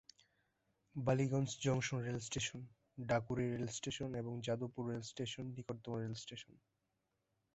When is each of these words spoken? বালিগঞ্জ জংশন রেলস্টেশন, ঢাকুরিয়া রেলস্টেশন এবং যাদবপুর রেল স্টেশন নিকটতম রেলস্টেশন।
বালিগঞ্জ 0.95 1.49
জংশন 1.61 1.99
রেলস্টেশন, 2.01 2.61
ঢাকুরিয়া 2.97 3.51
রেলস্টেশন 3.51 4.09
এবং 4.15 4.33
যাদবপুর 4.41 4.83
রেল 4.89 5.01
স্টেশন 5.01 5.45
নিকটতম 5.55 5.93
রেলস্টেশন। 5.95 6.53